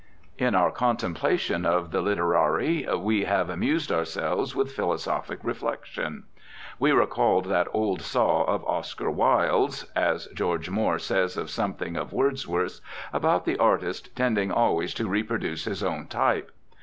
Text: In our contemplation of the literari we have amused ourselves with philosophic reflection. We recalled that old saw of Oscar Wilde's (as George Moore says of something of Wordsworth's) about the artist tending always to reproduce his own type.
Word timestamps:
In 0.39 0.55
our 0.55 0.71
contemplation 0.71 1.63
of 1.63 1.91
the 1.91 2.01
literari 2.01 2.87
we 2.99 3.25
have 3.25 3.51
amused 3.51 3.91
ourselves 3.91 4.55
with 4.55 4.71
philosophic 4.71 5.37
reflection. 5.43 6.23
We 6.79 6.91
recalled 6.91 7.45
that 7.49 7.67
old 7.71 8.01
saw 8.01 8.43
of 8.45 8.65
Oscar 8.65 9.11
Wilde's 9.11 9.83
(as 9.95 10.25
George 10.33 10.71
Moore 10.71 10.97
says 10.97 11.37
of 11.37 11.51
something 11.51 11.97
of 11.97 12.13
Wordsworth's) 12.13 12.81
about 13.13 13.45
the 13.45 13.57
artist 13.59 14.15
tending 14.15 14.51
always 14.51 14.95
to 14.95 15.07
reproduce 15.07 15.65
his 15.65 15.83
own 15.83 16.07
type. 16.07 16.49